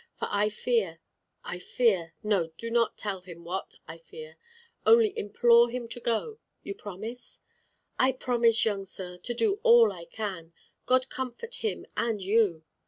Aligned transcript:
For 0.15 0.27
I 0.31 0.49
fear, 0.49 0.99
I 1.43 1.59
fear 1.59 2.15
no, 2.23 2.47
do 2.57 2.71
not 2.71 2.97
tell 2.97 3.21
him 3.21 3.43
what 3.43 3.75
I 3.87 3.99
fear. 3.99 4.35
Only 4.83 5.15
implore 5.15 5.65
of 5.67 5.73
him 5.73 5.87
to 5.89 5.99
go. 5.99 6.39
You 6.63 6.73
promise?" 6.73 7.39
"I 7.99 8.13
promise, 8.13 8.65
young 8.65 8.83
sir, 8.83 9.19
to 9.19 9.33
do 9.35 9.59
all 9.61 9.91
I 9.91 10.05
can. 10.05 10.53
God 10.87 11.09
comfort 11.09 11.53
him 11.63 11.85
and 11.95 12.19
you." 12.19 12.63